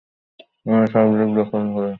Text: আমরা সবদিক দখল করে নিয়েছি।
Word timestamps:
আমরা 0.65 0.85
সবদিক 0.93 1.29
দখল 1.37 1.63
করে 1.67 1.69
নিয়েছি। 1.75 1.89